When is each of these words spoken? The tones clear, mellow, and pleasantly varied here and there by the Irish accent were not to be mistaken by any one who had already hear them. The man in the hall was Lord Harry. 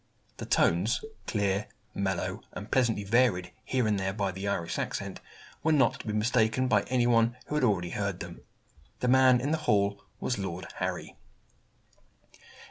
The 0.37 0.47
tones 0.47 1.05
clear, 1.27 1.67
mellow, 1.93 2.41
and 2.53 2.71
pleasantly 2.71 3.03
varied 3.03 3.51
here 3.63 3.85
and 3.87 3.99
there 3.99 4.13
by 4.13 4.31
the 4.31 4.47
Irish 4.47 4.79
accent 4.79 5.19
were 5.61 5.71
not 5.71 5.99
to 5.99 6.07
be 6.07 6.13
mistaken 6.13 6.67
by 6.67 6.81
any 6.87 7.05
one 7.05 7.37
who 7.45 7.53
had 7.53 7.63
already 7.63 7.91
hear 7.91 8.11
them. 8.11 8.41
The 9.01 9.07
man 9.07 9.39
in 9.39 9.51
the 9.51 9.59
hall 9.69 10.03
was 10.19 10.39
Lord 10.39 10.65
Harry. 10.77 11.17